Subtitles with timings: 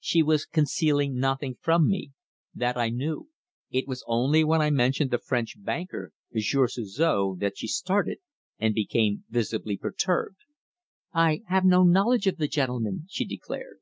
[0.00, 2.12] She was concealing nothing from me
[2.54, 3.28] that I knew.
[3.70, 8.16] It was only when I mentioned the French banker, Monsieur Suzor, that she started
[8.58, 10.38] and became visibly perturbed.
[11.12, 13.80] "I have no knowledge of the gentleman," she declared.